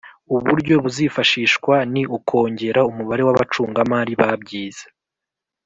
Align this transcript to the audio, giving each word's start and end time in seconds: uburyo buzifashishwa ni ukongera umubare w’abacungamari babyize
uburyo 0.35 0.73
buzifashishwa 0.83 1.75
ni 1.93 2.03
ukongera 2.17 2.79
umubare 2.89 3.21
w’abacungamari 3.27 4.13
babyize 4.21 4.85